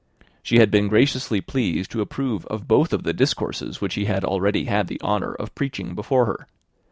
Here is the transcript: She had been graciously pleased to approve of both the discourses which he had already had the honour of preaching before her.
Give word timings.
She 0.41 0.57
had 0.57 0.71
been 0.71 0.87
graciously 0.87 1.41
pleased 1.41 1.91
to 1.91 2.01
approve 2.01 2.47
of 2.47 2.67
both 2.67 2.89
the 2.89 3.13
discourses 3.13 3.81
which 3.81 3.93
he 3.93 4.05
had 4.05 4.25
already 4.25 4.65
had 4.65 4.87
the 4.87 4.99
honour 5.03 5.35
of 5.35 5.53
preaching 5.53 5.93
before 5.93 6.25
her. 6.25 6.47